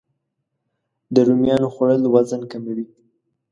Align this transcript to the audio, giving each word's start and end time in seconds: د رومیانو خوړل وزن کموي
د 1.13 1.15
رومیانو 1.27 1.67
خوړل 1.73 2.01
وزن 2.13 2.41
کموي 2.51 2.85